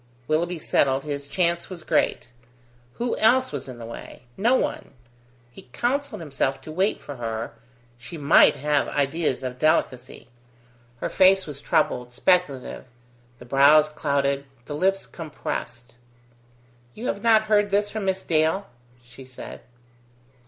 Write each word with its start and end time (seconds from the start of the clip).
Willoughby 0.27 0.57
settled, 0.57 1.03
his 1.03 1.27
chance 1.27 1.69
was 1.69 1.83
great. 1.83 2.31
Who 2.93 3.15
else 3.19 3.51
was 3.51 3.67
in 3.67 3.77
the 3.77 3.85
way? 3.85 4.23
No 4.35 4.55
one. 4.55 4.95
He 5.51 5.69
counselled 5.73 6.21
himself 6.21 6.59
to 6.61 6.71
wait 6.71 6.99
for 6.99 7.17
her; 7.17 7.53
she 7.99 8.17
might 8.17 8.55
have 8.55 8.87
ideas 8.87 9.43
of 9.43 9.59
delicacy. 9.59 10.27
Her 11.01 11.09
face 11.09 11.45
was 11.45 11.61
troubled, 11.61 12.11
speculative; 12.13 12.85
the 13.37 13.45
brows 13.45 13.89
clouded, 13.89 14.45
the 14.65 14.73
lips 14.73 15.05
compressed. 15.05 15.93
"You 16.95 17.05
have 17.05 17.21
not 17.21 17.43
heard 17.43 17.69
this 17.69 17.91
from 17.91 18.05
Miss 18.05 18.23
Dale?" 18.23 18.65
she 19.05 19.23
said. 19.23 19.61